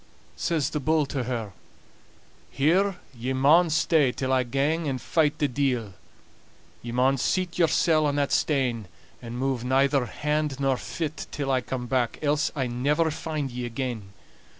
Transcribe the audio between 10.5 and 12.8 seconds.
nor fit till I come back, else I'll